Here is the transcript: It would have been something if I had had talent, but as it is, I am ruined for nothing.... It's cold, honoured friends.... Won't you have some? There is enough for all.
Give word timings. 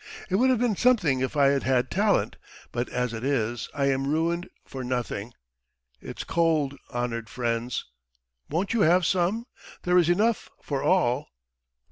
It 0.31 0.37
would 0.37 0.49
have 0.49 0.57
been 0.57 0.75
something 0.75 1.19
if 1.19 1.37
I 1.37 1.49
had 1.49 1.61
had 1.61 1.91
talent, 1.91 2.37
but 2.71 2.89
as 2.89 3.13
it 3.13 3.23
is, 3.23 3.69
I 3.71 3.85
am 3.91 4.07
ruined 4.07 4.49
for 4.65 4.83
nothing.... 4.83 5.31
It's 6.01 6.23
cold, 6.23 6.75
honoured 6.91 7.29
friends.... 7.29 7.85
Won't 8.49 8.73
you 8.73 8.81
have 8.81 9.05
some? 9.05 9.45
There 9.83 9.99
is 9.99 10.09
enough 10.09 10.49
for 10.59 10.81
all. 10.81 11.27